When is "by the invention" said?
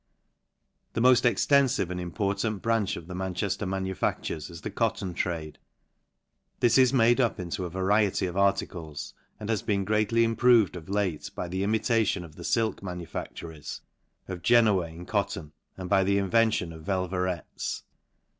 15.87-16.73